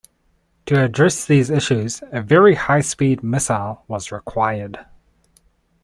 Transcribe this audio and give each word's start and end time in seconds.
To 0.65 0.83
address 0.83 1.27
these 1.27 1.51
issues, 1.51 2.01
a 2.11 2.23
very 2.23 2.55
high 2.55 2.81
speed 2.81 3.21
missile 3.21 3.83
was 3.87 4.11
required. 4.11 4.83